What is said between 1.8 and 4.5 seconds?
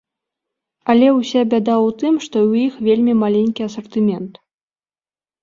ў тым, што ў іх вельмі маленькі асартымент.